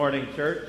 [0.00, 0.66] Morning, church.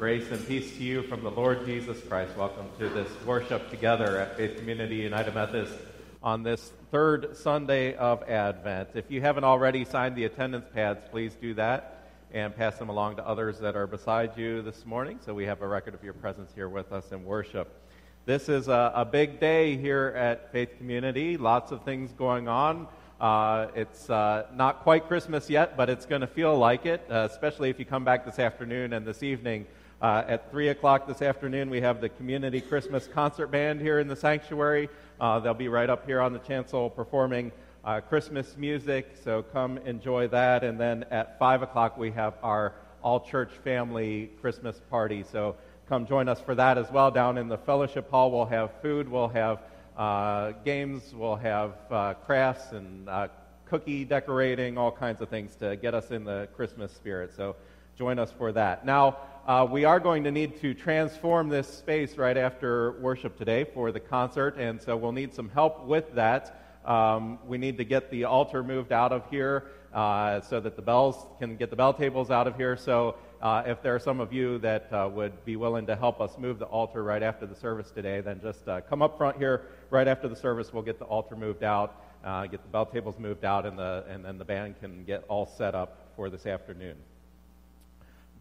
[0.00, 2.36] Grace and peace to you from the Lord Jesus Christ.
[2.36, 5.74] Welcome to this worship together at Faith Community United Methodist
[6.20, 8.88] on this third Sunday of Advent.
[8.94, 13.14] If you haven't already signed the attendance pads, please do that and pass them along
[13.14, 16.14] to others that are beside you this morning so we have a record of your
[16.14, 17.80] presence here with us in worship.
[18.26, 22.88] This is a, a big day here at Faith Community, lots of things going on.
[23.20, 27.28] Uh, it's uh, not quite Christmas yet, but it's going to feel like it, uh,
[27.30, 29.66] especially if you come back this afternoon and this evening.
[30.02, 34.08] Uh, at 3 o'clock this afternoon, we have the Community Christmas Concert Band here in
[34.08, 34.88] the sanctuary.
[35.20, 37.52] Uh, they'll be right up here on the chancel performing
[37.84, 40.64] uh, Christmas music, so come enjoy that.
[40.64, 45.22] And then at 5 o'clock, we have our all church family Christmas party.
[45.30, 45.56] So
[45.88, 47.10] come join us for that as well.
[47.10, 49.60] Down in the fellowship hall, we'll have food, we'll have
[49.96, 53.28] uh, games, we'll have uh, crafts and uh,
[53.66, 57.32] cookie decorating, all kinds of things to get us in the Christmas spirit.
[57.36, 57.54] So
[57.96, 58.84] join us for that.
[58.84, 63.62] Now, uh, we are going to need to transform this space right after worship today
[63.62, 66.60] for the concert, and so we'll need some help with that.
[66.84, 70.82] Um, we need to get the altar moved out of here uh, so that the
[70.82, 72.76] bells can get the bell tables out of here.
[72.76, 76.20] So uh, if there are some of you that uh, would be willing to help
[76.20, 79.36] us move the altar right after the service today, then just uh, come up front
[79.36, 80.72] here right after the service.
[80.72, 84.04] We'll get the altar moved out, uh, get the bell tables moved out, and, the,
[84.08, 86.96] and then the band can get all set up for this afternoon.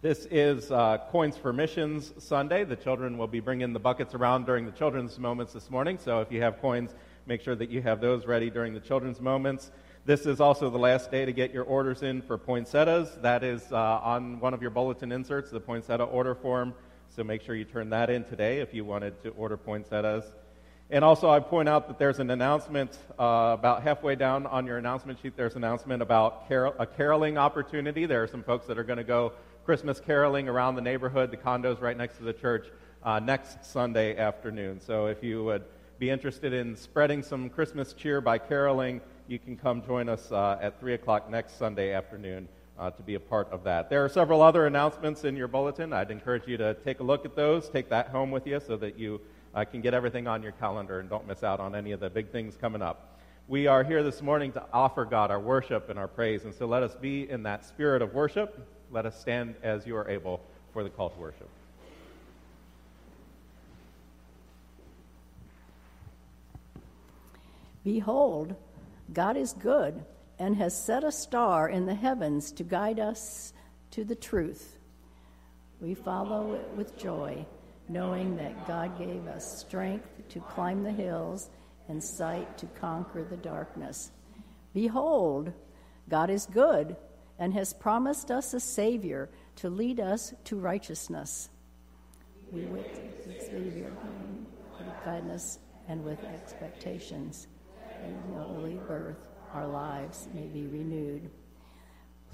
[0.01, 2.65] This is uh, Coins for Missions Sunday.
[2.65, 5.97] The children will be bringing the buckets around during the children's moments this morning.
[5.97, 6.93] So if you have coins,
[7.25, 9.71] make sure that you have those ready during the children's moments.
[10.05, 13.17] This is also the last day to get your orders in for poinsettias.
[13.21, 16.73] That is uh, on one of your bulletin inserts, the poinsettia order form.
[17.16, 20.25] So make sure you turn that in today if you wanted to order poinsettias.
[20.93, 24.78] And also, I point out that there's an announcement uh, about halfway down on your
[24.78, 25.35] announcement sheet.
[25.35, 28.05] There's an announcement about a caroling opportunity.
[28.05, 29.34] There are some folks that are going to go
[29.66, 32.67] Christmas caroling around the neighborhood, the condos right next to the church,
[33.01, 34.79] uh, next Sunday afternoon.
[34.79, 35.63] So if you would
[35.97, 40.59] be interested in spreading some Christmas cheer by caroling, you can come join us uh,
[40.61, 42.47] at 3 o'clock next Sunday afternoon
[42.78, 43.89] uh, to be a part of that.
[43.89, 45.91] There are several other announcements in your bulletin.
[45.91, 48.78] I'd encourage you to take a look at those, take that home with you so
[48.78, 49.22] that you
[49.53, 52.09] uh, can get everything on your calendar and don't miss out on any of the
[52.09, 53.20] big things coming up.
[53.47, 56.66] We are here this morning to offer God our worship and our praise, and so
[56.66, 60.40] let us be in that spirit of worship let us stand as you are able
[60.72, 61.50] for the call to worship.
[67.84, 68.56] Behold,
[69.11, 70.06] God is good
[70.38, 73.52] and has set a star in the heavens to guide us
[73.91, 74.78] to the truth.
[75.82, 77.46] We follow it with joy,
[77.90, 81.50] knowing that God gave us strength to climb the hills
[81.88, 84.12] and sight to conquer the darkness.
[84.74, 85.53] Behold,
[86.09, 86.96] God is good
[87.40, 91.50] and has promised us a Savior to lead us to righteousness.
[92.52, 93.91] We wait for the Savior
[94.78, 97.47] with kindness and with expectations.
[98.06, 101.30] In early birth, our lives may be renewed.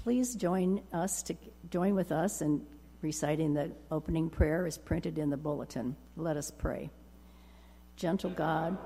[0.02, 1.36] Please join us to
[1.70, 2.64] join with us in
[3.02, 5.96] reciting the opening prayer is printed in the bulletin.
[6.16, 6.90] Let us pray.
[7.96, 8.76] Gentle God,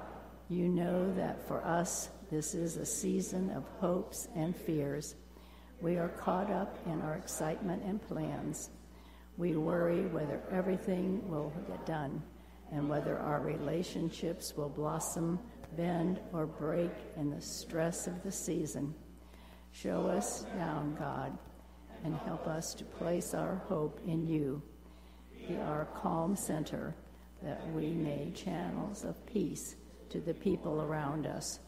[0.49, 5.15] you know that for us this is a season of hopes and fears.
[5.81, 8.71] We are caught up in our excitement and plans.
[9.37, 12.23] We worry whether everything will get done
[12.73, 15.39] and whether our relationships will blossom,
[15.77, 18.95] bend, or break in the stress of the season.
[19.73, 21.37] Show us down, God,
[22.05, 24.62] and help us to place our hope in you.
[25.49, 26.95] Be our calm center
[27.43, 29.77] that we may channels of peace
[30.11, 31.61] to the people around us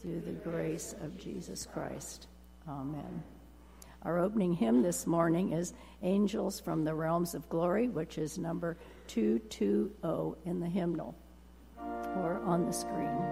[0.00, 2.26] through the grace of Jesus Christ.
[2.68, 3.22] Amen.
[4.02, 8.76] Our opening hymn this morning is Angels from the Realms of Glory, which is number
[9.06, 11.14] 220 in the hymnal
[12.16, 13.31] or on the screen.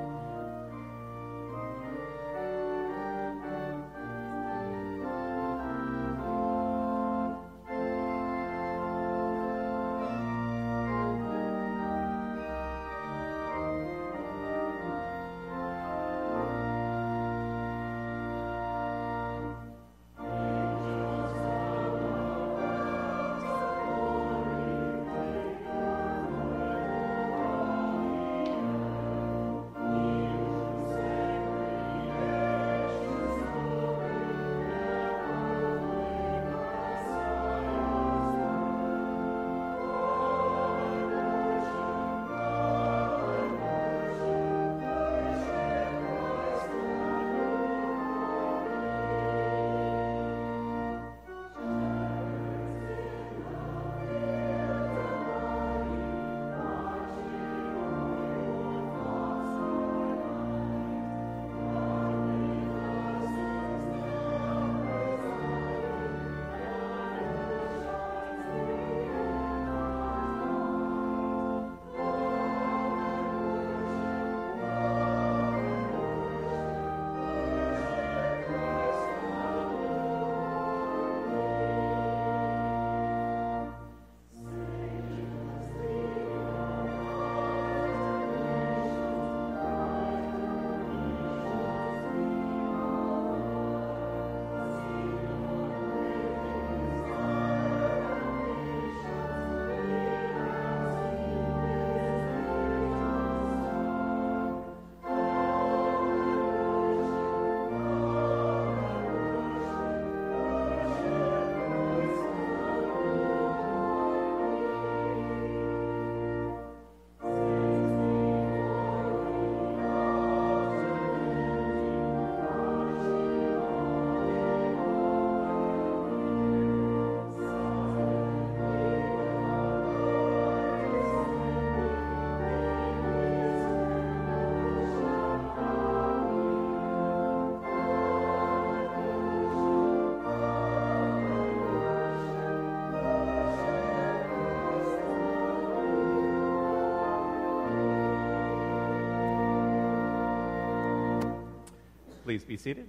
[152.31, 152.87] Please be seated?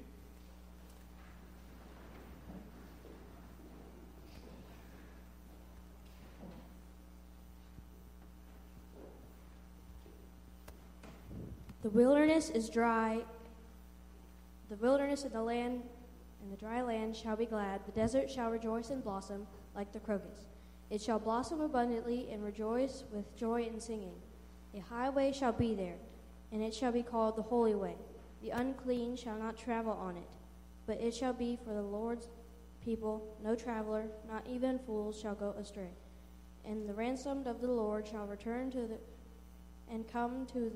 [11.82, 13.22] The wilderness is dry.
[14.70, 15.82] The wilderness and the land
[16.44, 17.84] and the dry land shall be glad.
[17.88, 20.50] The desert shall rejoice and blossom like the crocus.
[20.92, 24.14] It shall blossom abundantly and rejoice with joy and singing.
[24.76, 25.98] A highway shall be there,
[26.52, 27.96] and it shall be called the Holy Way.
[28.42, 30.30] The unclean shall not travel on it,
[30.88, 32.30] but it shall be for the Lord's
[32.84, 33.36] people.
[33.44, 35.92] No traveler, not even fools, shall go astray.
[36.66, 38.98] And the ransomed of the Lord shall return to the
[39.92, 40.72] and come to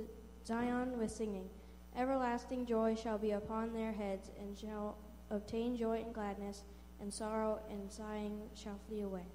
[0.46, 1.50] Zion with singing.
[1.98, 4.98] Everlasting joy shall be upon their heads, and shall
[5.32, 6.64] obtain joy and gladness,
[7.00, 9.26] and sorrow and sighing shall flee away.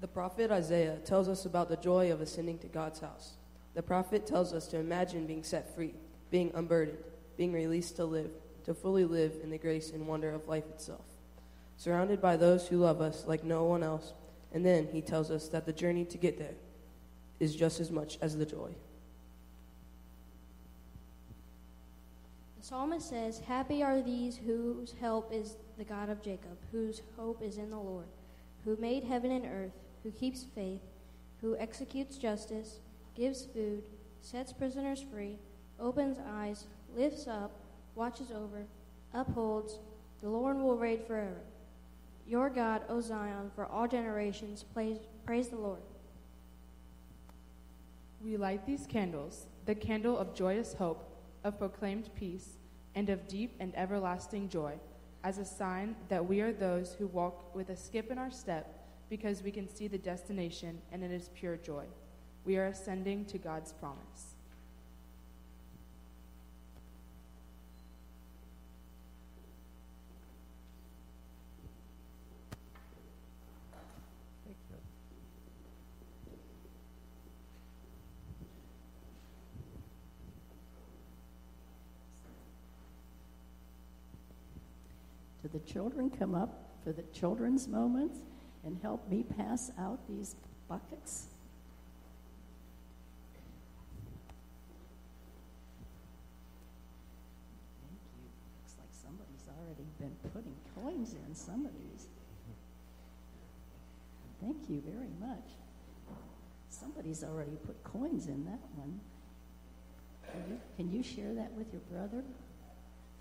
[0.00, 3.36] The prophet Isaiah tells us about the joy of ascending to God's house.
[3.74, 5.94] The prophet tells us to imagine being set free,
[6.30, 6.98] being unburdened,
[7.36, 8.30] being released to live,
[8.64, 11.04] to fully live in the grace and wonder of life itself.
[11.76, 14.12] Surrounded by those who love us like no one else,
[14.52, 16.54] and then he tells us that the journey to get there
[17.38, 18.70] is just as much as the joy.
[22.58, 27.42] The psalmist says, Happy are these whose help is the God of Jacob, whose hope
[27.42, 28.06] is in the Lord,
[28.64, 30.80] who made heaven and earth, who keeps faith,
[31.40, 32.80] who executes justice,
[33.14, 33.84] gives food,
[34.22, 35.36] sets prisoners free,
[35.80, 36.66] opens eyes,
[36.96, 37.52] lifts up,
[37.94, 38.64] watches over,
[39.14, 39.78] upholds.
[40.22, 41.40] The Lord will reign forever.
[42.26, 45.80] Your God, O Zion, for all generations, praise, praise the Lord.
[48.24, 51.08] We light these candles, the candle of joyous hope,
[51.44, 52.56] of proclaimed peace,
[52.96, 54.72] and of deep and everlasting joy,
[55.22, 58.84] as a sign that we are those who walk with a skip in our step
[59.08, 61.84] because we can see the destination and it is pure joy.
[62.44, 64.36] We are ascending to God's promise.
[85.45, 88.18] Do the children come up for the children's moments
[88.64, 90.36] and help me pass out these
[90.68, 91.28] buckets?
[97.80, 98.28] Thank you.
[98.60, 102.06] Looks like somebody's already been putting coins in some of these.
[104.42, 105.48] Thank you very much.
[106.68, 109.00] Somebody's already put coins in that one.
[110.30, 112.22] Can you, can you share that with your brother?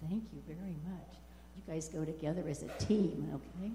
[0.10, 1.25] Thank you very much.
[1.56, 3.72] You guys go together as a team, okay?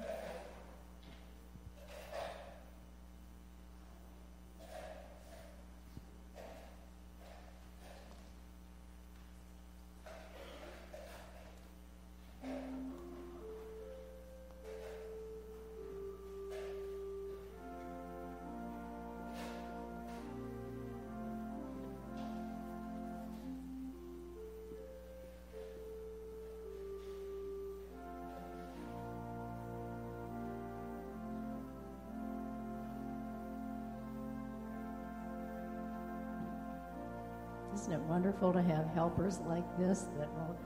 [38.10, 40.58] Wonderful to have helpers like this that will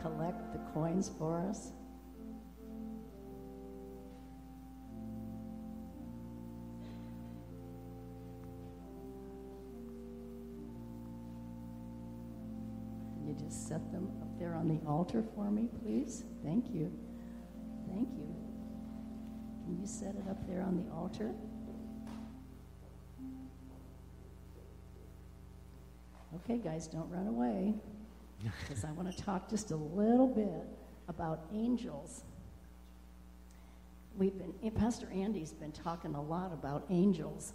[0.00, 1.72] collect the coins for us?
[13.16, 16.22] Can you just set them up there on the altar for me, please?
[16.44, 16.92] Thank you.
[17.88, 18.32] Thank you.
[19.64, 21.34] Can you set it up there on the altar?
[26.44, 27.72] Okay, guys, don't run away
[28.60, 30.66] because I want to talk just a little bit
[31.08, 32.22] about angels.
[34.18, 37.54] We've been, eh, Pastor Andy's been talking a lot about angels,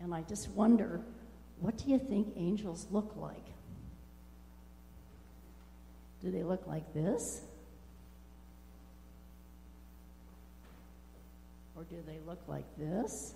[0.00, 1.02] and I just wonder
[1.60, 3.44] what do you think angels look like?
[6.22, 7.42] Do they look like this?
[11.76, 13.34] Or do they look like this?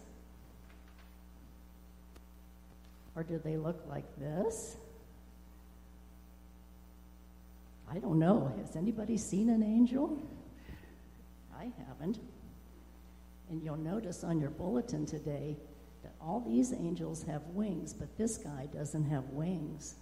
[3.20, 4.78] Or do they look like this?
[7.86, 8.50] I don't know.
[8.64, 10.18] Has anybody seen an angel?
[11.54, 12.18] I haven't.
[13.50, 15.58] And you'll notice on your bulletin today
[16.02, 19.96] that all these angels have wings, but this guy doesn't have wings.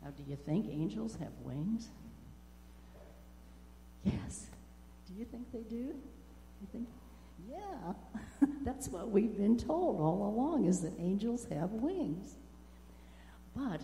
[0.00, 1.88] Now, do you think angels have wings?
[4.04, 4.46] Yes.
[5.08, 5.74] Do you think they do?
[5.74, 6.86] You think?
[7.48, 7.92] Yeah.
[8.64, 12.34] That's what we've been told all along is that angels have wings.
[13.54, 13.80] But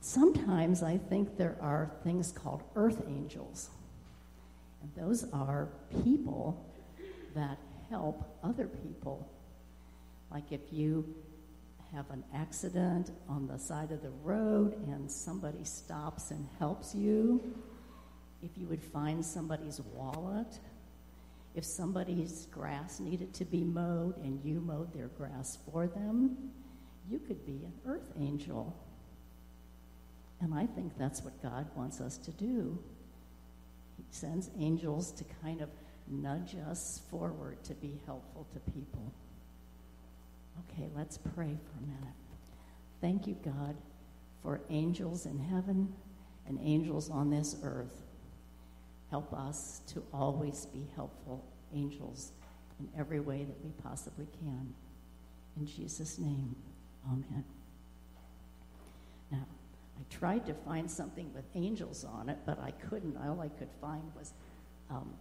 [0.00, 3.68] Sometimes I think there are things called earth angels.
[4.82, 5.68] And those are
[6.02, 6.64] people
[7.34, 7.58] that
[7.90, 9.28] help other people.
[10.30, 11.04] Like if you
[11.94, 17.42] have an accident on the side of the road and somebody stops and helps you,
[18.42, 20.58] if you would find somebody's wallet,
[21.54, 26.50] if somebody's grass needed to be mowed and you mowed their grass for them,
[27.08, 28.76] you could be an earth angel.
[30.40, 32.78] And I think that's what God wants us to do.
[33.96, 35.68] He sends angels to kind of
[36.06, 39.12] nudge us forward to be helpful to people.
[40.70, 42.14] Okay, let's pray for a minute.
[43.00, 43.76] Thank you, God,
[44.42, 45.92] for angels in heaven
[46.46, 48.02] and angels on this earth.
[49.10, 52.32] Help us to always be helpful angels
[52.78, 54.72] in every way that we possibly can.
[55.56, 56.54] In Jesus' name,
[57.06, 57.44] amen.
[59.30, 59.46] Now,
[59.98, 63.16] I tried to find something with angels on it, but I couldn't.
[63.16, 64.32] All I could find was
[64.90, 65.12] um,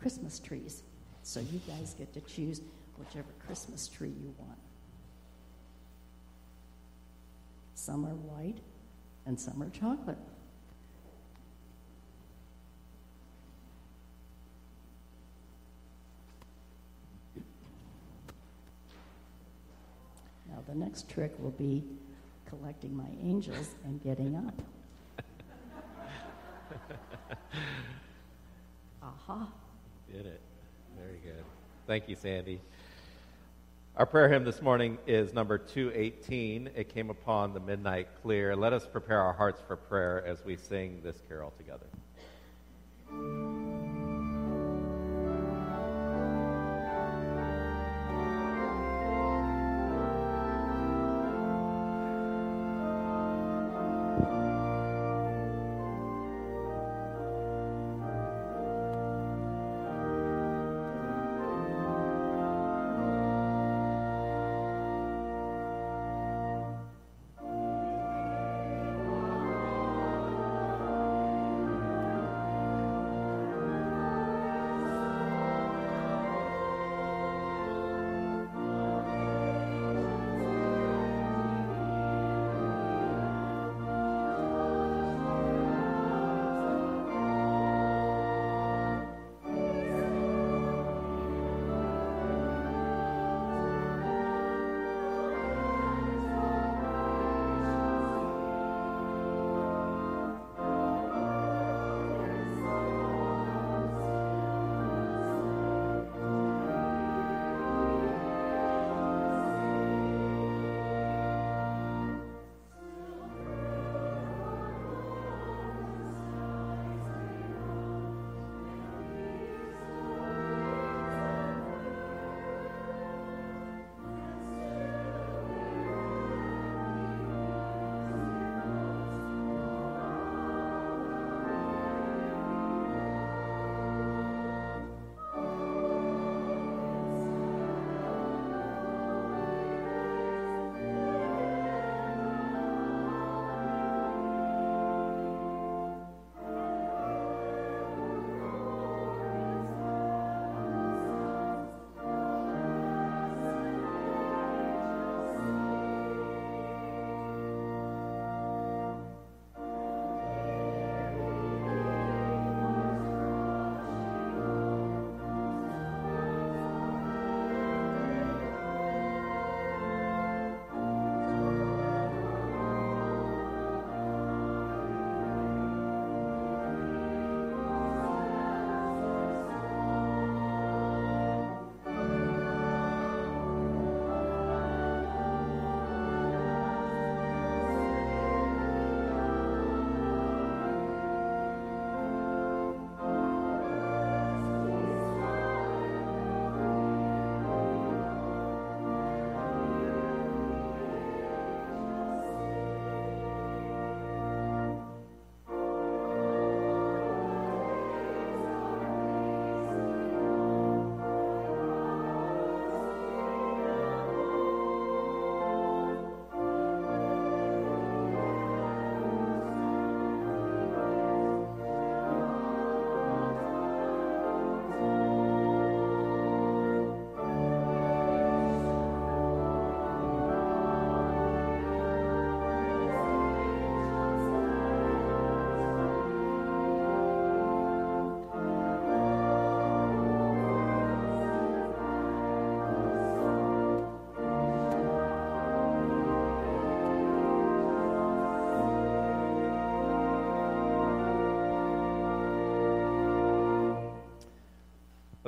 [0.00, 0.82] Christmas trees.
[1.22, 2.60] So you guys get to choose
[2.96, 4.58] whichever Christmas tree you want.
[7.74, 8.58] Some are white
[9.26, 10.18] and some are chocolate.
[20.48, 21.82] Now, the next trick will be
[22.48, 24.54] collecting my angels and getting up.
[29.02, 29.48] Aha.
[30.12, 30.40] Did it.
[30.96, 31.42] Very good.
[31.88, 32.60] Thank you, Sandy.
[33.96, 36.70] Our prayer hymn this morning is number 218.
[36.76, 38.54] It came upon the midnight clear.
[38.54, 41.86] Let us prepare our hearts for prayer as we sing this carol together.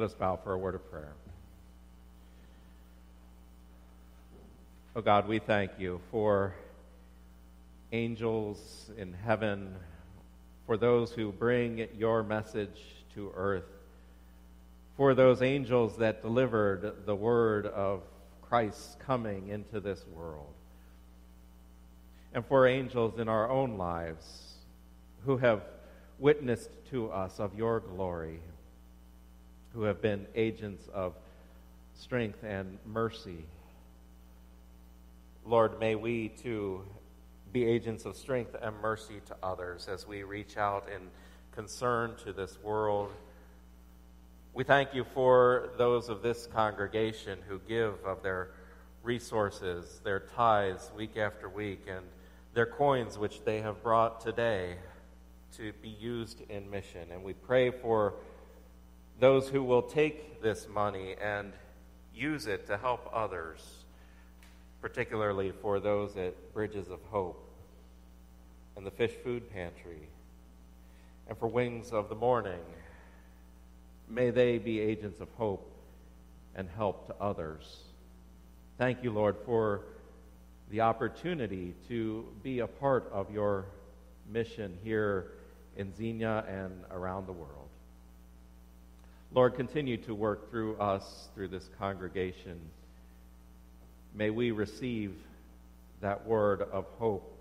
[0.03, 1.13] Let us bow for a word of prayer.
[4.97, 6.57] Oh God, we thank you for
[7.93, 9.77] angels in heaven,
[10.67, 12.81] for those who bring your message
[13.15, 13.63] to earth,
[14.97, 18.03] for those angels that delivered the word of
[18.43, 20.53] Christ's coming into this world,
[22.35, 24.55] and for angels in our own lives
[25.25, 25.63] who have
[26.19, 28.41] witnessed to us of your glory,
[29.75, 31.15] who have been agents of
[31.95, 33.45] strength and mercy.
[35.45, 36.83] Lord, may we too
[37.53, 41.09] be agents of strength and mercy to others as we reach out in
[41.53, 43.11] concern to this world.
[44.55, 48.51] We thank you for those of this congregation who give of their
[49.03, 52.05] resources, their tithes week after week, and
[52.55, 54.77] their coins which they have brought today
[55.57, 57.11] to be used in mission.
[57.11, 58.15] And we pray for
[59.21, 61.53] those who will take this money and
[62.15, 63.85] use it to help others,
[64.81, 67.49] particularly for those at Bridges of Hope
[68.77, 70.09] and the Fish Food Pantry
[71.29, 72.61] and for Wings of the Morning.
[74.09, 75.71] May they be agents of hope
[76.55, 77.85] and help to others.
[78.79, 79.83] Thank you, Lord, for
[80.71, 83.67] the opportunity to be a part of your
[84.31, 85.33] mission here
[85.77, 87.62] in Xenia and around the world.
[89.35, 92.61] Lord, continue to work through us, through this congregation.
[94.15, 95.15] May we receive
[96.03, 97.35] that word of hope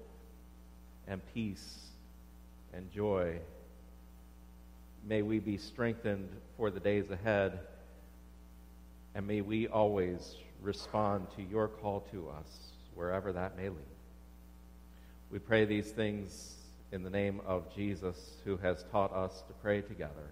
[1.06, 1.80] and peace
[2.73, 3.39] and joy.
[5.06, 7.60] May we be strengthened for the days ahead,
[9.13, 13.77] and may we always respond to your call to us, wherever that may lead.
[15.30, 16.56] We pray these things
[16.93, 20.32] in the name of Jesus, who has taught us to pray together.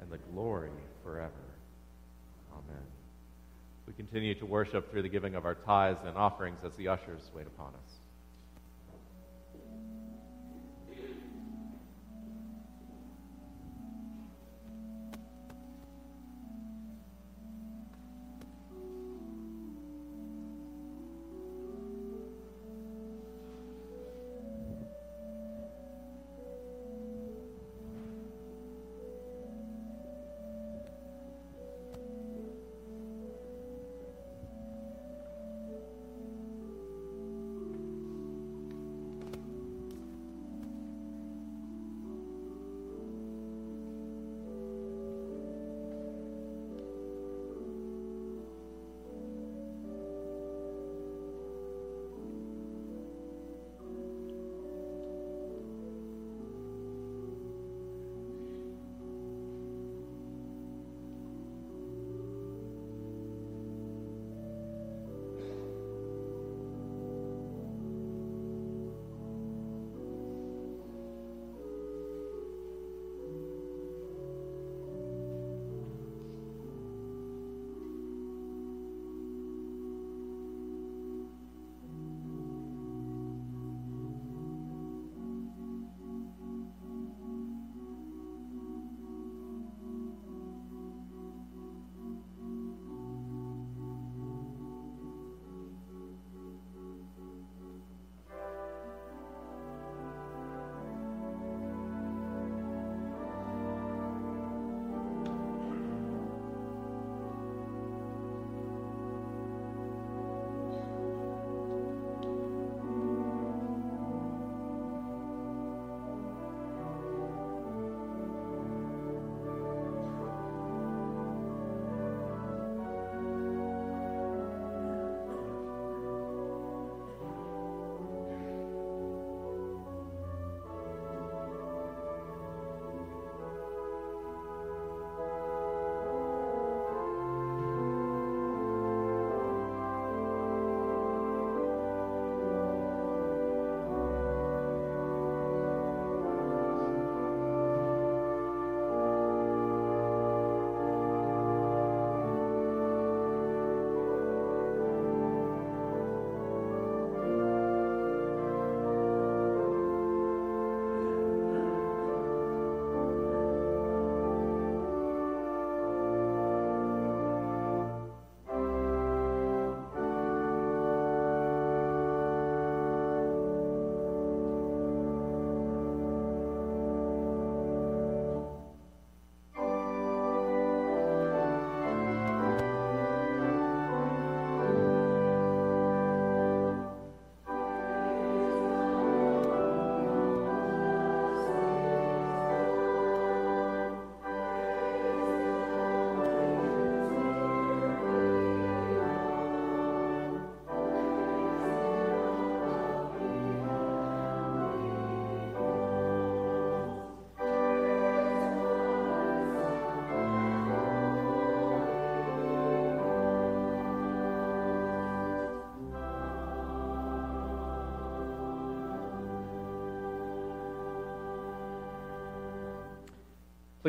[0.00, 0.70] and the glory
[1.04, 1.32] forever.
[2.52, 2.82] Amen.
[3.86, 7.22] We continue to worship through the giving of our tithes and offerings as the ushers
[7.34, 7.99] wait upon us.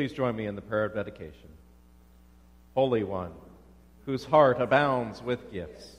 [0.02, 1.48] Please join me in the prayer of dedication.
[2.74, 3.30] Holy One,
[4.04, 5.94] whose heart abounds with gifts,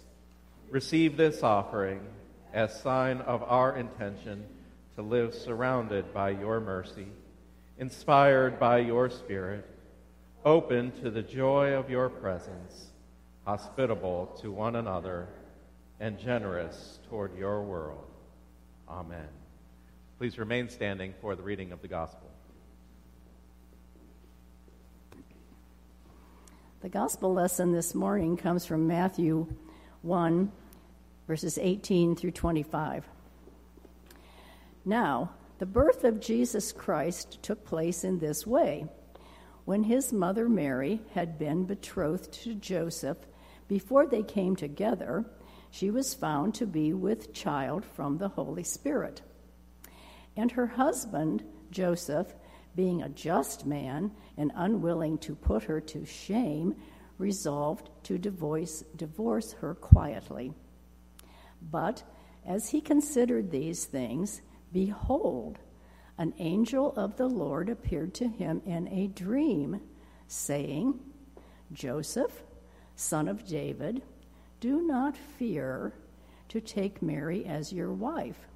[0.69, 2.01] receive this offering
[2.53, 4.43] as sign of our intention
[4.97, 7.07] to live surrounded by your mercy,
[7.79, 9.65] inspired by your Spirit,
[10.43, 12.87] open to the joy of your presence,
[13.45, 15.29] hospitable to one another,
[16.01, 18.03] and generous toward your world.
[18.89, 19.29] Amen.
[20.17, 22.22] Please remain standing for the reading of the gospel.
[26.83, 29.47] The gospel lesson this morning comes from Matthew
[30.01, 30.51] 1,
[31.27, 33.07] verses 18 through 25.
[34.83, 38.85] Now, the birth of Jesus Christ took place in this way.
[39.63, 43.19] When his mother Mary had been betrothed to Joseph,
[43.69, 45.23] before they came together,
[45.71, 49.21] she was found to be with child from the Holy Spirit.
[50.35, 52.35] And her husband, Joseph,
[52.75, 56.75] being a just man and unwilling to put her to shame,
[57.17, 60.53] resolved to divorce, divorce her quietly.
[61.61, 62.03] But
[62.45, 64.41] as he considered these things,
[64.71, 65.59] behold,
[66.17, 69.81] an angel of the Lord appeared to him in a dream,
[70.27, 70.99] saying,
[71.71, 72.43] Joseph,
[72.95, 74.03] son of David,
[74.59, 75.93] do not fear
[76.49, 78.47] to take Mary as your wife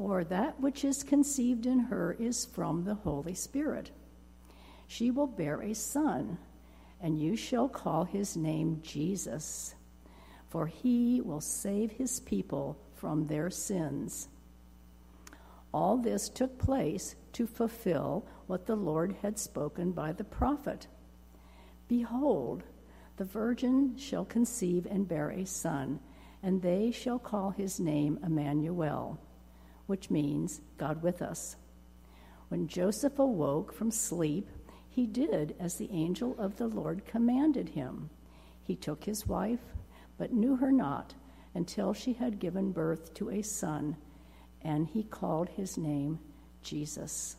[0.00, 3.90] for that which is conceived in her is from the Holy Spirit.
[4.90, 6.36] She will bear a son,
[7.00, 9.76] and you shall call his name Jesus,
[10.48, 14.28] for he will save his people from their sins.
[15.72, 20.88] All this took place to fulfill what the Lord had spoken by the prophet
[21.86, 22.64] Behold,
[23.16, 26.00] the virgin shall conceive and bear a son,
[26.42, 29.20] and they shall call his name Emmanuel
[29.86, 31.54] which means God with us.
[32.50, 34.48] When Joseph awoke from sleep,
[34.90, 38.10] he did as the angel of the Lord commanded him.
[38.62, 39.60] He took his wife,
[40.18, 41.14] but knew her not
[41.54, 43.96] until she had given birth to a son,
[44.62, 46.18] and he called his name
[46.62, 47.36] Jesus.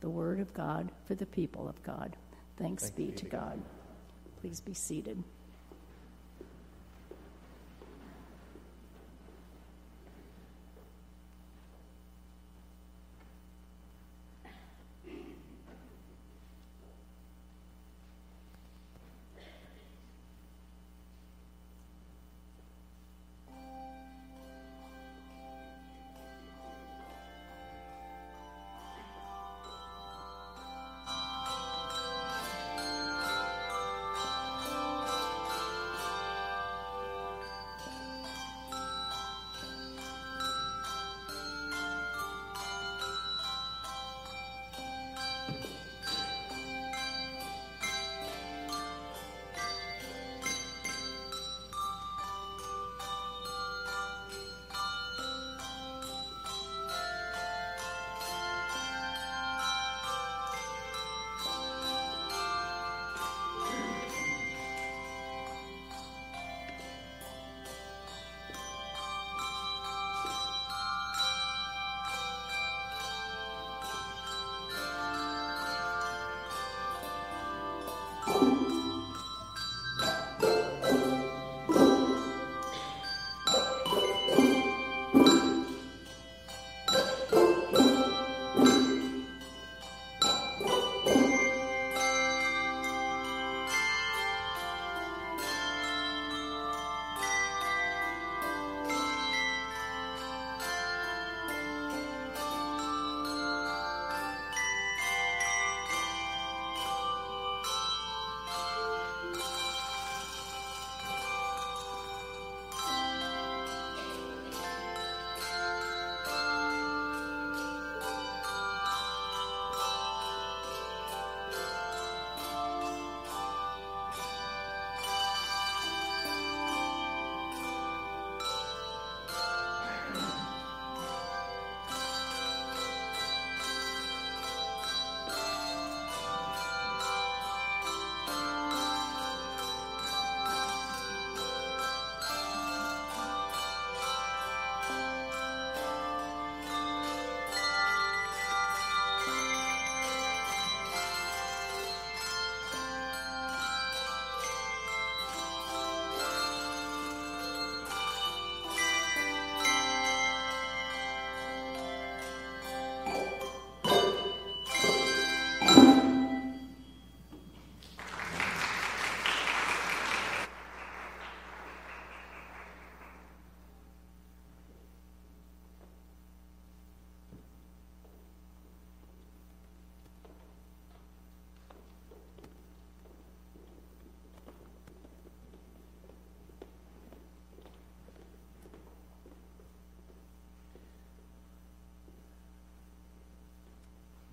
[0.00, 2.16] The word of God for the people of God.
[2.56, 3.40] Thanks, be, be to God.
[3.40, 3.62] God.
[4.40, 5.22] Please be seated.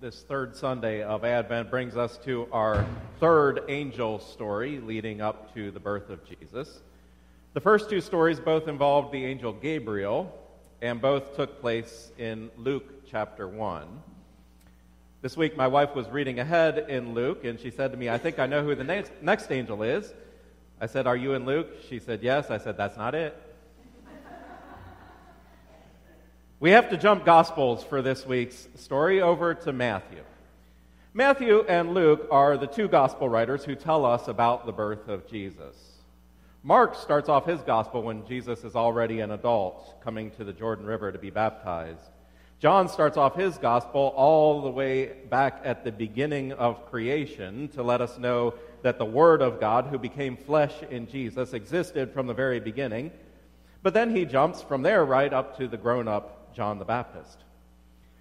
[0.00, 2.86] This third Sunday of Advent brings us to our
[3.18, 6.80] third angel story leading up to the birth of Jesus.
[7.52, 10.34] The first two stories both involved the angel Gabriel,
[10.80, 13.86] and both took place in Luke chapter 1.
[15.20, 18.16] This week, my wife was reading ahead in Luke, and she said to me, I
[18.16, 20.14] think I know who the next, next angel is.
[20.80, 21.68] I said, Are you in Luke?
[21.90, 22.50] She said, Yes.
[22.50, 23.36] I said, That's not it.
[26.60, 30.22] We have to jump Gospels for this week's story over to Matthew.
[31.14, 35.26] Matthew and Luke are the two Gospel writers who tell us about the birth of
[35.26, 35.74] Jesus.
[36.62, 40.84] Mark starts off his Gospel when Jesus is already an adult, coming to the Jordan
[40.84, 42.10] River to be baptized.
[42.58, 47.82] John starts off his Gospel all the way back at the beginning of creation to
[47.82, 52.26] let us know that the Word of God, who became flesh in Jesus, existed from
[52.26, 53.12] the very beginning.
[53.82, 57.38] But then he jumps from there right up to the grown up John the Baptist.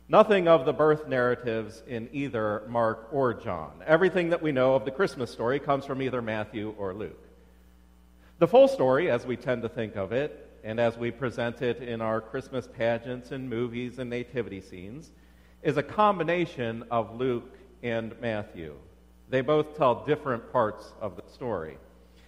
[0.07, 3.83] Nothing of the birth narratives in either Mark or John.
[3.85, 7.23] Everything that we know of the Christmas story comes from either Matthew or Luke.
[8.39, 11.83] The full story, as we tend to think of it, and as we present it
[11.83, 15.11] in our Christmas pageants and movies and nativity scenes,
[15.61, 18.75] is a combination of Luke and Matthew.
[19.29, 21.77] They both tell different parts of the story.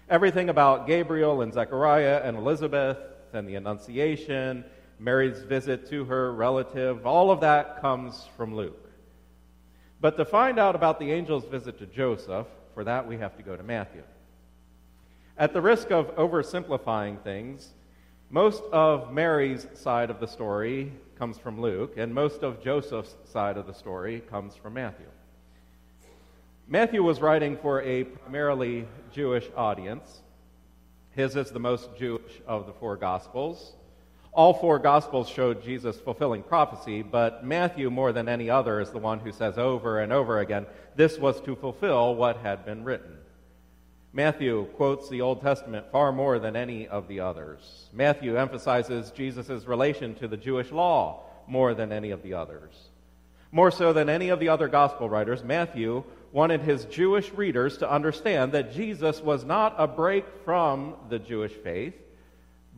[0.09, 2.97] Everything about Gabriel and Zechariah and Elizabeth
[3.33, 4.65] and the Annunciation
[5.01, 8.87] Mary's visit to her relative, all of that comes from Luke.
[9.99, 13.43] But to find out about the angel's visit to Joseph, for that we have to
[13.43, 14.03] go to Matthew.
[15.39, 17.69] At the risk of oversimplifying things,
[18.29, 23.57] most of Mary's side of the story comes from Luke, and most of Joseph's side
[23.57, 25.07] of the story comes from Matthew.
[26.67, 30.21] Matthew was writing for a primarily Jewish audience.
[31.15, 33.73] His is the most Jewish of the four Gospels.
[34.33, 38.97] All four Gospels showed Jesus fulfilling prophecy, but Matthew, more than any other, is the
[38.97, 40.65] one who says over and over again,
[40.95, 43.17] this was to fulfill what had been written.
[44.13, 47.89] Matthew quotes the Old Testament far more than any of the others.
[47.91, 52.73] Matthew emphasizes Jesus' relation to the Jewish law more than any of the others.
[53.51, 57.91] More so than any of the other gospel writers, Matthew wanted his Jewish readers to
[57.91, 61.95] understand that Jesus was not a break from the Jewish faith,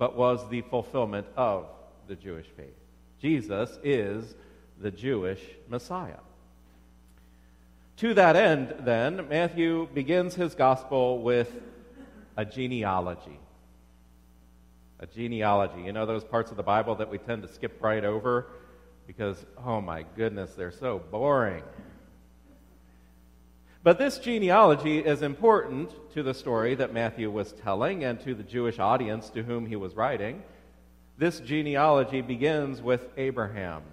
[0.04, 1.66] but was the fulfillment of
[2.10, 2.76] the Jewish faith.
[3.22, 4.36] Jesus is
[4.82, 5.40] the Jewish
[5.70, 6.20] Messiah.
[7.96, 11.50] To that end, then, Matthew begins his gospel with
[12.36, 13.40] a genealogy.
[15.00, 15.84] A genealogy.
[15.84, 18.48] You know those parts of the Bible that we tend to skip right over
[19.08, 21.64] because, oh my goodness, they're so boring.
[23.84, 28.44] But this genealogy is important to the story that Matthew was telling and to the
[28.44, 30.42] Jewish audience to whom he was writing.
[31.18, 33.84] This genealogy begins with Abraham,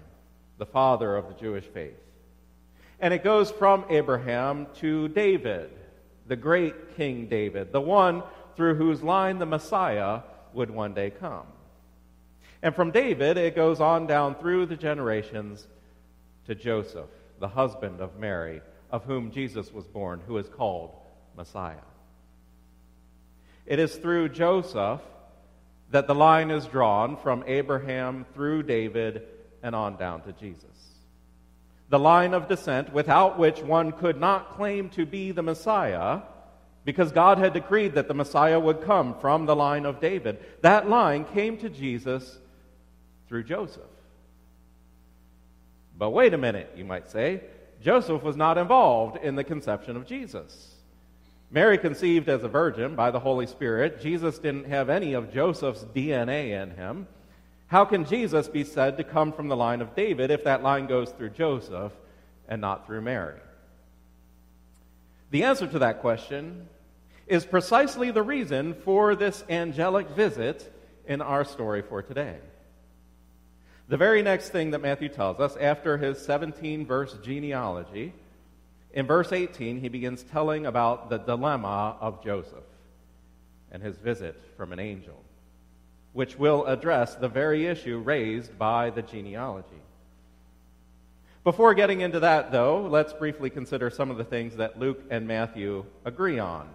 [0.57, 1.99] the father of the Jewish faith.
[3.01, 5.71] And it goes from Abraham to David,
[6.25, 8.23] the great King David, the one
[8.55, 10.21] through whose line the Messiah
[10.53, 11.45] would one day come.
[12.63, 15.67] And from David, it goes on down through the generations
[16.45, 18.61] to Joseph, the husband of Mary
[18.91, 20.91] of whom Jesus was born, who is called
[21.35, 21.75] Messiah.
[23.65, 25.01] It is through Joseph
[25.91, 29.23] that the line is drawn from Abraham through David
[29.63, 30.65] and on down to Jesus.
[31.89, 36.21] The line of descent without which one could not claim to be the Messiah
[36.85, 40.39] because God had decreed that the Messiah would come from the line of David.
[40.61, 42.39] That line came to Jesus
[43.27, 43.83] through Joseph.
[45.97, 47.41] But wait a minute, you might say.
[47.81, 50.75] Joseph was not involved in the conception of Jesus.
[51.49, 54.01] Mary conceived as a virgin by the Holy Spirit.
[54.01, 57.07] Jesus didn't have any of Joseph's DNA in him.
[57.67, 60.87] How can Jesus be said to come from the line of David if that line
[60.87, 61.91] goes through Joseph
[62.47, 63.39] and not through Mary?
[65.31, 66.67] The answer to that question
[67.27, 70.73] is precisely the reason for this angelic visit
[71.07, 72.37] in our story for today.
[73.91, 78.13] The very next thing that Matthew tells us, after his 17 verse genealogy,
[78.93, 82.63] in verse 18, he begins telling about the dilemma of Joseph
[83.69, 85.21] and his visit from an angel,
[86.13, 89.81] which will address the very issue raised by the genealogy.
[91.43, 95.27] Before getting into that, though, let's briefly consider some of the things that Luke and
[95.27, 96.69] Matthew agree on.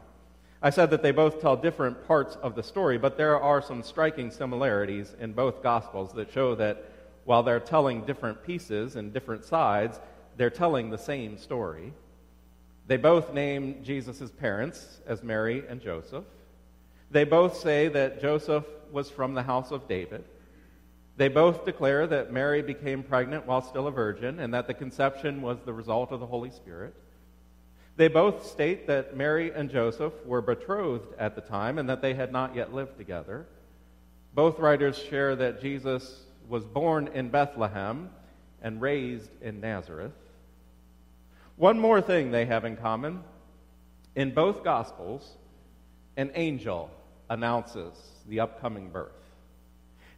[0.60, 3.82] I said that they both tell different parts of the story, but there are some
[3.82, 6.92] striking similarities in both Gospels that show that
[7.26, 10.00] while they're telling different pieces and different sides,
[10.36, 11.92] they're telling the same story.
[12.86, 16.24] They both name Jesus' parents as Mary and Joseph.
[17.10, 20.24] They both say that Joseph was from the house of David.
[21.16, 25.42] They both declare that Mary became pregnant while still a virgin and that the conception
[25.42, 26.94] was the result of the Holy Spirit.
[27.96, 32.14] They both state that Mary and Joseph were betrothed at the time and that they
[32.14, 33.46] had not yet lived together.
[34.34, 38.10] Both writers share that Jesus was born in Bethlehem
[38.62, 40.12] and raised in Nazareth.
[41.56, 43.22] One more thing they have in common
[44.16, 45.36] in both Gospels,
[46.16, 46.90] an angel
[47.28, 47.92] announces
[48.26, 49.12] the upcoming birth.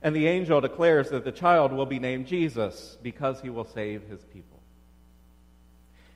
[0.00, 4.04] And the angel declares that the child will be named Jesus because he will save
[4.04, 4.60] his people.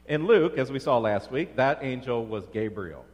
[0.07, 3.05] In Luke, as we saw last week, that angel was Gabriel.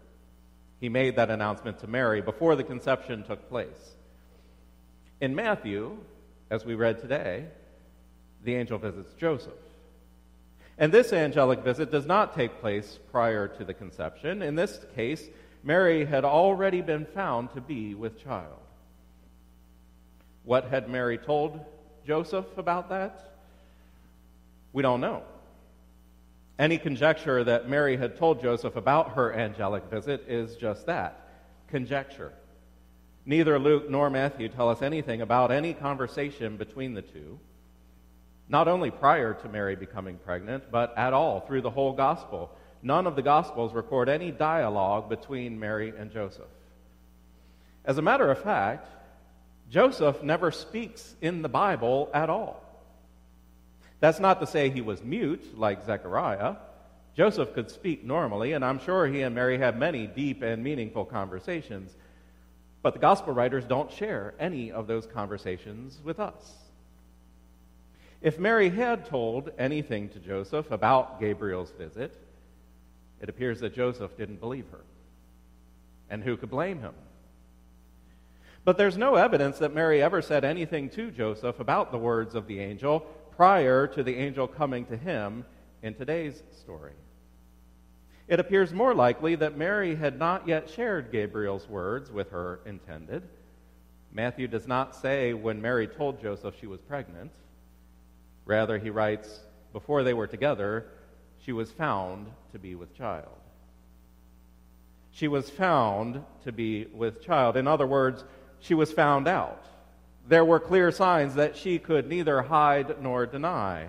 [0.80, 3.94] He made that announcement to Mary before the conception took place.
[5.20, 5.96] In Matthew,
[6.50, 7.46] as we read today,
[8.44, 9.52] the angel visits Joseph.
[10.78, 14.42] And this angelic visit does not take place prior to the conception.
[14.42, 15.24] In this case,
[15.64, 18.60] Mary had already been found to be with child.
[20.44, 21.60] What had Mary told
[22.06, 23.32] Joseph about that?
[24.72, 25.22] We don't know.
[26.58, 31.20] Any conjecture that Mary had told Joseph about her angelic visit is just that
[31.68, 32.32] conjecture.
[33.28, 37.38] Neither Luke nor Matthew tell us anything about any conversation between the two,
[38.48, 42.50] not only prior to Mary becoming pregnant, but at all through the whole gospel.
[42.82, 46.48] None of the gospels record any dialogue between Mary and Joseph.
[47.84, 48.88] As a matter of fact,
[49.68, 52.64] Joseph never speaks in the Bible at all.
[54.00, 56.56] That's not to say he was mute like Zechariah.
[57.14, 61.04] Joseph could speak normally, and I'm sure he and Mary had many deep and meaningful
[61.04, 61.94] conversations.
[62.82, 66.54] But the gospel writers don't share any of those conversations with us.
[68.20, 72.16] If Mary had told anything to Joseph about Gabriel's visit,
[73.20, 74.80] it appears that Joseph didn't believe her.
[76.10, 76.94] And who could blame him?
[78.64, 82.46] But there's no evidence that Mary ever said anything to Joseph about the words of
[82.46, 83.00] the angel
[83.36, 85.44] prior to the angel coming to him
[85.82, 86.92] in today's story.
[88.28, 93.22] It appears more likely that Mary had not yet shared Gabriel's words with her intended.
[94.12, 97.32] Matthew does not say when Mary told Joseph she was pregnant.
[98.44, 99.40] Rather, he writes,
[99.72, 100.86] before they were together,
[101.42, 103.28] she was found to be with child.
[105.10, 107.56] She was found to be with child.
[107.56, 108.24] In other words,
[108.60, 109.64] she was found out.
[110.26, 113.88] There were clear signs that she could neither hide nor deny.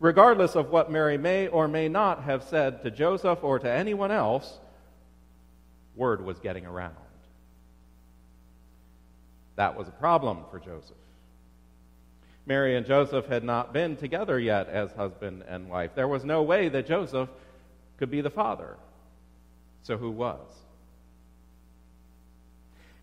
[0.00, 4.12] Regardless of what Mary may or may not have said to Joseph or to anyone
[4.12, 4.58] else,
[5.96, 6.94] word was getting around.
[9.56, 10.96] That was a problem for Joseph.
[12.46, 15.90] Mary and Joseph had not been together yet as husband and wife.
[15.94, 17.28] There was no way that Joseph
[17.98, 18.76] could be the father.
[19.82, 20.38] So who was?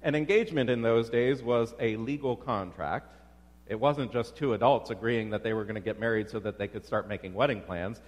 [0.01, 3.13] An engagement in those days was a legal contract
[3.67, 6.57] it wasn't just two adults agreeing that they were going to get married so that
[6.57, 7.99] they could start making wedding plans.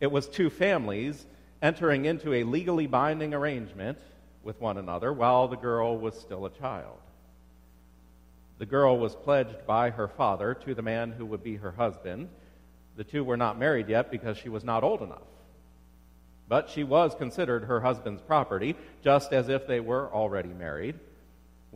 [0.00, 1.26] It was two families
[1.62, 3.98] entering into a legally binding arrangement
[4.42, 6.98] with one another while the girl was still a child.
[8.58, 12.28] The girl was pledged by her father to the man who would be her husband.
[12.96, 15.26] The two were not married yet because she was not old enough.
[16.48, 20.98] But she was considered her husband's property, just as if they were already married.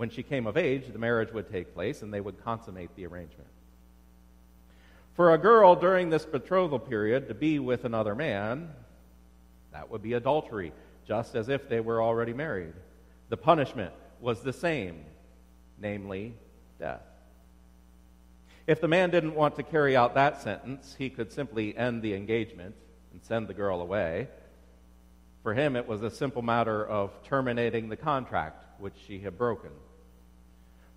[0.01, 3.05] When she came of age, the marriage would take place and they would consummate the
[3.05, 3.51] arrangement.
[5.13, 8.71] For a girl during this betrothal period to be with another man,
[9.75, 10.73] that would be adultery,
[11.07, 12.73] just as if they were already married.
[13.29, 13.93] The punishment
[14.23, 15.05] was the same,
[15.79, 16.33] namely
[16.79, 17.03] death.
[18.67, 22.15] If the man didn't want to carry out that sentence, he could simply end the
[22.15, 22.75] engagement
[23.13, 24.29] and send the girl away.
[25.43, 29.73] For him, it was a simple matter of terminating the contract which she had broken.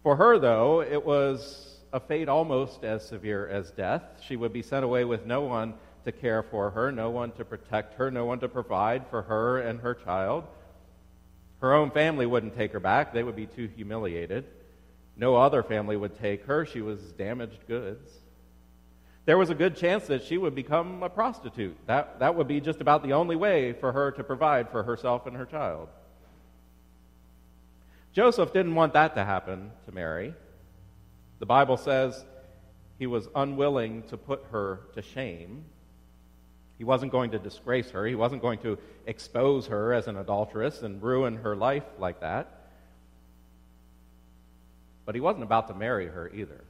[0.03, 4.03] For her, though, it was a fate almost as severe as death.
[4.27, 7.45] She would be sent away with no one to care for her, no one to
[7.45, 10.43] protect her, no one to provide for her and her child.
[11.59, 14.45] Her own family wouldn't take her back, they would be too humiliated.
[15.15, 16.65] No other family would take her.
[16.65, 18.09] She was damaged goods.
[19.25, 21.77] There was a good chance that she would become a prostitute.
[21.87, 25.27] That, that would be just about the only way for her to provide for herself
[25.27, 25.87] and her child.
[28.13, 30.33] Joseph didn't want that to happen to Mary.
[31.39, 32.23] The Bible says
[32.99, 35.65] he was unwilling to put her to shame.
[36.77, 38.05] He wasn't going to disgrace her.
[38.05, 42.69] He wasn't going to expose her as an adulteress and ruin her life like that.
[45.05, 46.63] But he wasn't about to marry her either.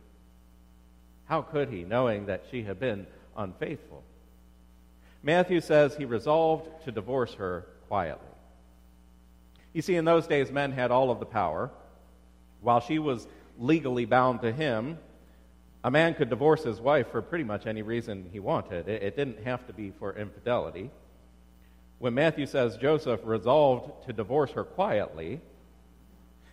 [1.25, 4.03] How could he, knowing that she had been unfaithful?
[5.21, 8.32] Matthew says he resolved to divorce her quietly.
[9.73, 11.71] You see, in those days, men had all of the power.
[12.61, 14.97] While she was legally bound to him,
[15.83, 19.15] A man could divorce his wife for pretty much any reason he wanted, it, it
[19.17, 20.89] didn't have to be for infidelity.
[21.99, 25.41] When Matthew says Joseph resolved to divorce her quietly,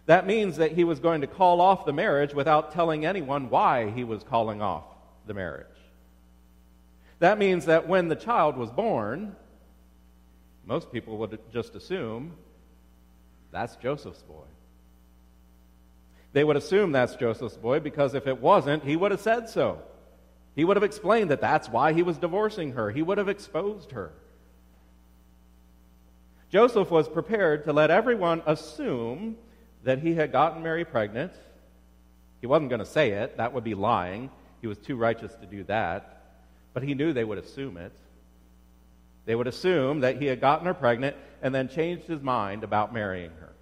[0.07, 3.91] that means that he was going to call off the marriage without telling anyone why
[3.91, 4.85] he was calling off
[5.27, 5.66] the marriage.
[7.21, 9.37] That means that when the child was born,
[10.66, 12.33] most people would just assume
[13.53, 14.44] that's Joseph's boy.
[16.32, 19.80] They would assume that's Joseph's boy because if it wasn't, he would have said so.
[20.55, 22.90] He would have explained that that's why he was divorcing her.
[22.90, 24.12] He would have exposed her.
[26.51, 29.36] Joseph was prepared to let everyone assume
[29.84, 31.32] that he had gotten Mary pregnant.
[32.40, 34.30] He wasn't going to say it, that would be lying.
[34.61, 36.22] He was too righteous to do that.
[36.74, 37.92] But he knew they would assume it.
[39.25, 42.93] They would assume that he had gotten her pregnant and then changed his mind about
[42.93, 43.53] marrying her.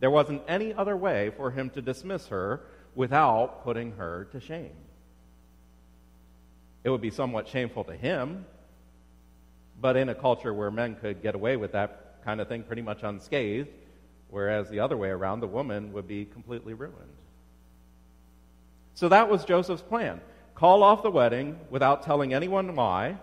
[0.00, 2.60] There wasn't any other way for him to dismiss her
[2.94, 4.76] without putting her to shame.
[6.84, 8.46] It would be somewhat shameful to him,
[9.80, 12.82] but in a culture where men could get away with that kind of thing pretty
[12.82, 13.68] much unscathed,
[14.30, 16.94] whereas the other way around, the woman would be completely ruined.
[18.94, 20.20] So that was Joseph's plan
[20.54, 23.16] call off the wedding without telling anyone why,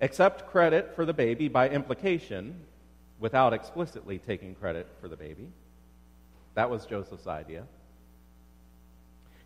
[0.00, 2.60] accept credit for the baby by implication
[3.18, 5.48] without explicitly taking credit for the baby.
[6.54, 7.64] That was Joseph's idea.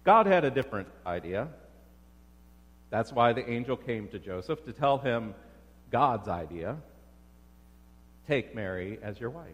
[0.04, 1.48] God had a different idea.
[2.90, 5.34] That's why the angel came to Joseph to tell him
[5.90, 6.76] God's idea
[8.26, 9.52] take Mary as your wife.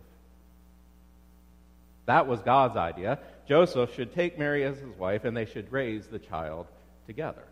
[2.07, 3.19] That was God's idea.
[3.49, 6.67] Joseph should take Mary as his wife, and they should raise the child
[7.07, 7.45] together.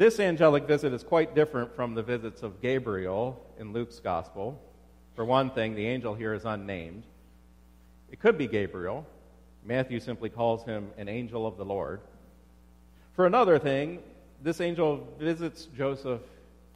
[0.00, 4.58] This angelic visit is quite different from the visits of Gabriel in Luke's gospel.
[5.14, 7.02] For one thing, the angel here is unnamed.
[8.10, 9.06] It could be Gabriel.
[9.62, 12.00] Matthew simply calls him an angel of the Lord.
[13.12, 13.98] For another thing,
[14.42, 16.22] this angel visits Joseph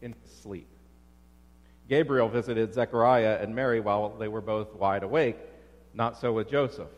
[0.03, 0.68] in sleep.
[1.89, 5.39] Gabriel visited Zechariah and Mary while they were both wide awake,
[5.95, 6.91] not so with Joseph.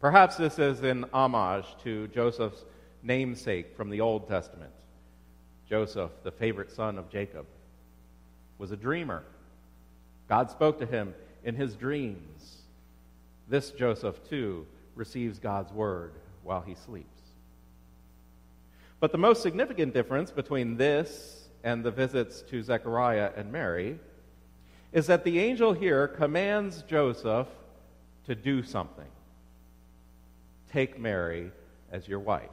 [0.00, 2.64] Perhaps this is in homage to Joseph's
[3.02, 4.70] namesake from the Old Testament.
[5.70, 7.46] Joseph, the favorite son of Jacob,
[8.58, 9.22] was a dreamer.
[10.28, 11.14] God spoke to him
[11.44, 12.62] in his dreams.
[13.48, 14.66] This Joseph, too,
[14.96, 16.12] receives God's word
[16.42, 17.06] while he sleeps.
[18.98, 23.98] But the most significant difference between this and the visits to Zechariah and Mary
[24.92, 27.46] is that the angel here commands Joseph
[28.26, 29.06] to do something.
[30.72, 31.52] Take Mary
[31.92, 32.50] as your wife.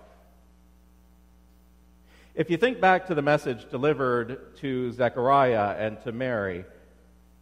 [2.37, 6.65] If you think back to the message delivered to Zechariah and to Mary,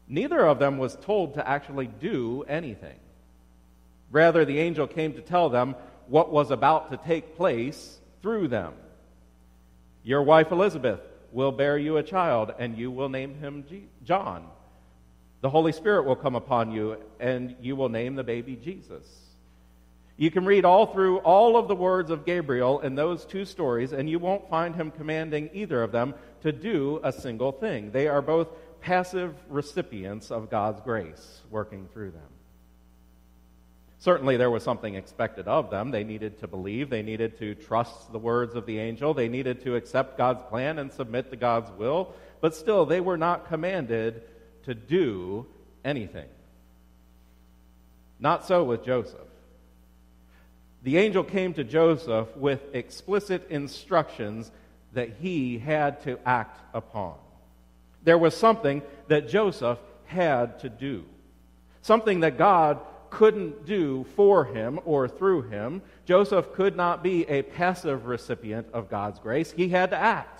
[0.08, 2.96] neither of them was told to actually do anything.
[4.10, 5.76] Rather, the angel came to tell them
[6.08, 8.74] what was about to take place through them.
[10.02, 11.02] Your wife Elizabeth
[11.34, 13.66] will bear you a child, and you will name him
[14.06, 14.48] John.
[15.42, 19.25] The Holy Spirit will come upon you, and you will name the baby Jesus.
[20.18, 23.92] You can read all through all of the words of Gabriel in those two stories,
[23.92, 27.92] and you won't find him commanding either of them to do a single thing.
[27.92, 28.48] They are both
[28.80, 32.22] passive recipients of God's grace working through them.
[33.98, 35.92] Certainly, there was something expected of them.
[35.92, 39.64] They needed to believe, they needed to trust the words of the angel, they needed
[39.64, 44.22] to accept God's plan and submit to God's will, but still, they were not commanded
[44.64, 45.46] to do
[45.84, 46.30] anything.
[48.20, 49.28] Not so with Joseph.
[50.86, 54.52] The angel came to Joseph with explicit instructions
[54.94, 57.16] that he had to act upon.
[58.04, 61.04] There was something that Joseph had to do,
[61.82, 65.82] something that God couldn't do for him or through him.
[66.06, 69.52] Joseph could not be a passive recipient of God's grace.
[69.52, 70.40] He had to act.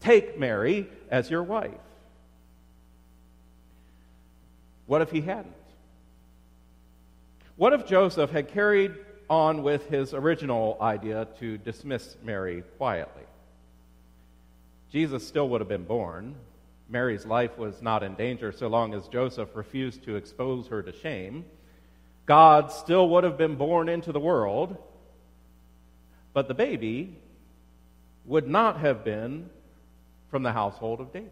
[0.00, 1.70] Take Mary as your wife.
[4.84, 5.54] What if he hadn't?
[7.56, 8.92] What if Joseph had carried
[9.30, 13.22] on with his original idea to dismiss Mary quietly?
[14.90, 16.34] Jesus still would have been born.
[16.88, 20.92] Mary's life was not in danger so long as Joseph refused to expose her to
[20.92, 21.44] shame.
[22.26, 24.76] God still would have been born into the world,
[26.32, 27.16] but the baby
[28.26, 29.48] would not have been
[30.30, 31.30] from the household of David.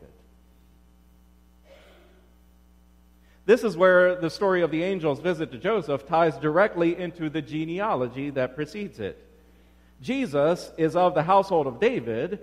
[3.49, 7.41] This is where the story of the angel's visit to Joseph ties directly into the
[7.41, 9.25] genealogy that precedes it.
[10.03, 12.41] Jesus is of the household of David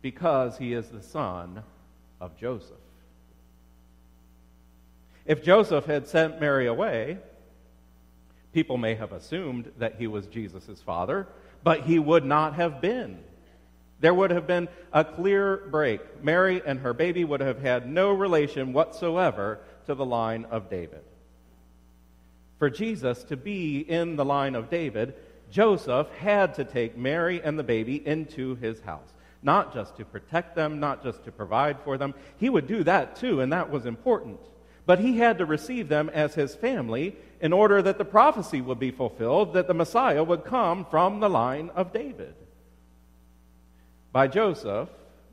[0.00, 1.62] because he is the son
[2.18, 2.70] of Joseph.
[5.26, 7.18] If Joseph had sent Mary away,
[8.54, 11.26] People may have assumed that he was Jesus' father,
[11.64, 13.18] but he would not have been.
[13.98, 16.22] There would have been a clear break.
[16.22, 21.02] Mary and her baby would have had no relation whatsoever to the line of David.
[22.58, 25.14] For Jesus to be in the line of David,
[25.50, 29.12] Joseph had to take Mary and the baby into his house.
[29.42, 32.14] Not just to protect them, not just to provide for them.
[32.38, 34.40] He would do that too, and that was important.
[34.86, 38.78] But he had to receive them as his family in order that the prophecy would
[38.78, 42.34] be fulfilled that the Messiah would come from the line of David.
[44.12, 44.88] By Joseph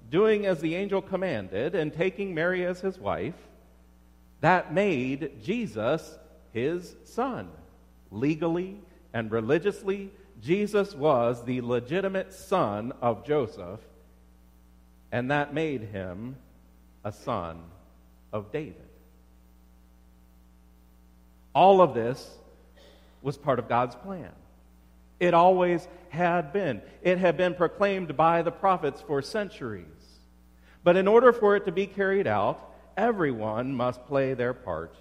[0.10, 3.36] doing as the angel commanded and taking Mary as his wife,
[4.42, 6.18] that made Jesus
[6.54, 7.50] his son.
[8.12, 8.78] Legally
[9.14, 10.12] and religiously,
[10.42, 13.80] Jesus was the legitimate son of Joseph,
[15.12, 16.36] and that made him
[17.04, 17.62] a son
[18.34, 18.76] of David.
[21.54, 22.30] All of this
[23.22, 24.32] was part of God's plan.
[25.20, 26.82] It always had been.
[27.04, 29.86] It had been proclaimed by the prophets for centuries.
[30.84, 34.96] But in order for it to be carried out, everyone must play their part,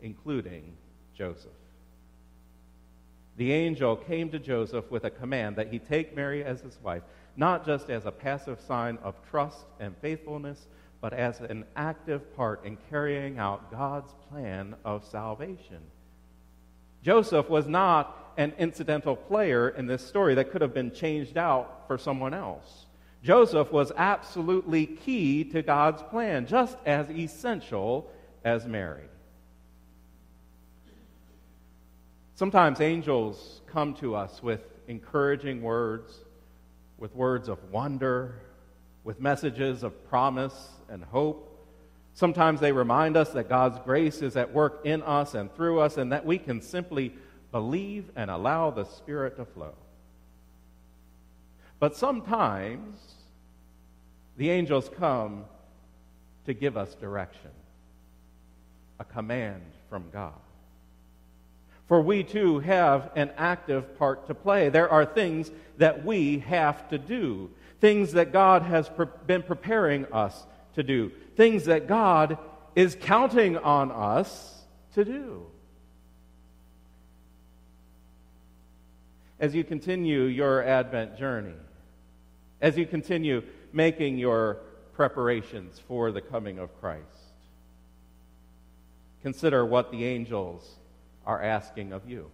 [0.00, 0.76] including
[1.14, 1.50] Joseph.
[3.36, 7.02] The angel came to Joseph with a command that he take Mary as his wife,
[7.36, 10.66] not just as a passive sign of trust and faithfulness,
[11.00, 15.80] but as an active part in carrying out God's plan of salvation.
[17.02, 21.84] Joseph was not an incidental player in this story that could have been changed out
[21.86, 22.86] for someone else.
[23.22, 28.10] Joseph was absolutely key to God's plan, just as essential
[28.44, 29.04] as Mary.
[32.34, 36.24] Sometimes angels come to us with encouraging words,
[36.98, 38.40] with words of wonder,
[39.04, 41.48] with messages of promise and hope.
[42.14, 45.96] Sometimes they remind us that God's grace is at work in us and through us,
[45.96, 47.14] and that we can simply
[47.52, 49.74] believe and allow the Spirit to flow.
[51.82, 52.96] But sometimes
[54.36, 55.46] the angels come
[56.46, 57.50] to give us direction,
[59.00, 60.38] a command from God.
[61.88, 64.68] For we too have an active part to play.
[64.68, 70.06] There are things that we have to do, things that God has pre- been preparing
[70.12, 72.38] us to do, things that God
[72.76, 74.62] is counting on us
[74.94, 75.46] to do.
[79.40, 81.54] As you continue your Advent journey,
[82.62, 83.42] as you continue
[83.72, 84.58] making your
[84.94, 87.02] preparations for the coming of Christ,
[89.20, 90.76] consider what the angels
[91.26, 92.30] are asking of you.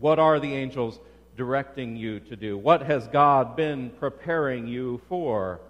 [0.00, 0.98] What are the angels
[1.36, 2.56] directing you to do?
[2.56, 5.60] What has God been preparing you for?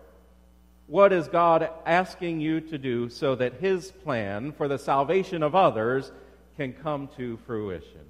[0.87, 5.57] What is God asking you to do so that His plan for the salvation of
[5.57, 6.13] others
[6.57, 8.07] can come to fruition?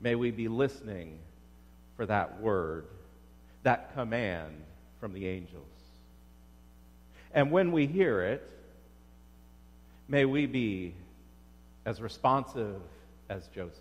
[0.00, 1.18] May we be listening
[1.96, 2.86] for that word,
[3.62, 4.62] that command
[5.00, 5.64] from the angels.
[7.32, 8.48] And when we hear it,
[10.08, 10.94] may we be
[11.84, 12.80] as responsive
[13.28, 13.80] as Joseph,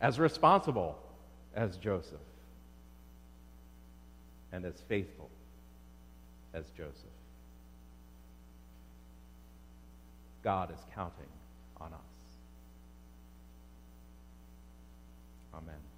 [0.00, 0.98] as responsible
[1.54, 2.18] as Joseph,
[4.52, 5.30] and as faithful
[6.54, 6.94] as Joseph.
[10.42, 11.30] God is counting
[11.80, 12.00] on us.
[15.54, 15.91] Amen.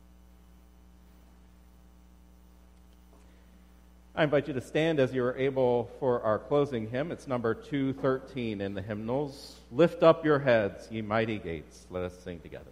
[4.16, 7.10] I invite you to stand as you are able for our closing hymn.
[7.10, 9.56] It's number 213 in the hymnals.
[9.72, 11.84] Lift up your heads, ye mighty gates.
[11.90, 12.70] Let us sing together.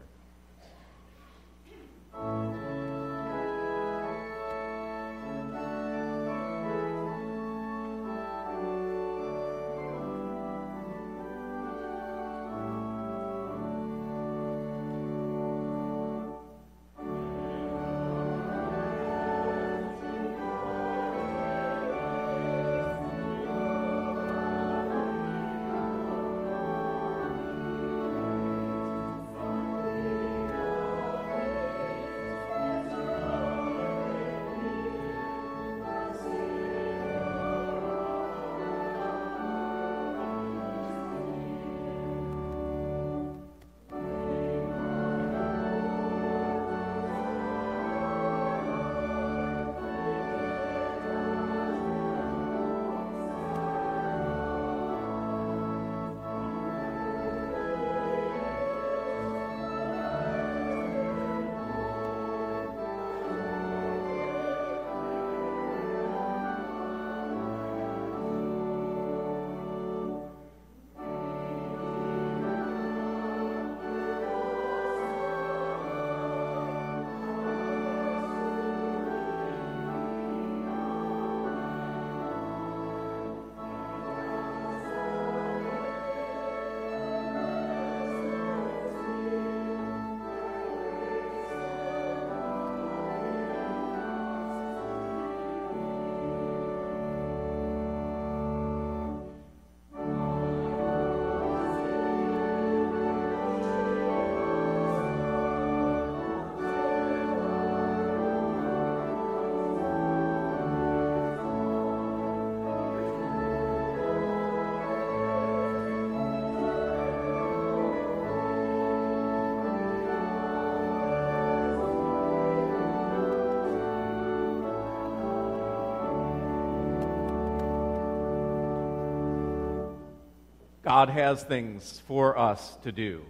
[130.92, 133.24] God has things for us to do.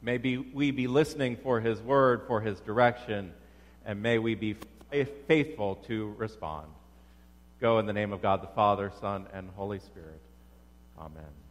[0.00, 3.34] May we be listening for His word, for His direction,
[3.84, 4.56] and may we be
[5.28, 6.68] faithful to respond.
[7.60, 10.22] Go in the name of God the Father, Son, and Holy Spirit.
[10.98, 11.45] Amen.